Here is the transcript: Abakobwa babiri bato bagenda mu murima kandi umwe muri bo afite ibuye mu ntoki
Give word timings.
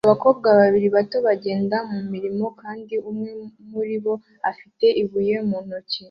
Abakobwa 0.07 0.47
babiri 0.59 0.87
bato 0.95 1.17
bagenda 1.27 1.77
mu 1.89 1.99
murima 2.09 2.47
kandi 2.61 2.95
umwe 3.09 3.29
muri 3.71 3.95
bo 4.03 4.13
afite 4.51 4.85
ibuye 5.01 5.35
mu 5.49 5.57
ntoki 5.65 5.99